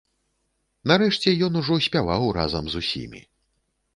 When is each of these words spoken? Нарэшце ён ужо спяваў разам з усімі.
Нарэшце 0.91 1.33
ён 1.49 1.59
ужо 1.61 1.77
спяваў 1.87 2.23
разам 2.39 2.65
з 2.71 2.75
усімі. 2.85 3.21